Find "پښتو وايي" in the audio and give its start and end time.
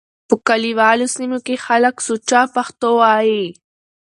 2.55-3.43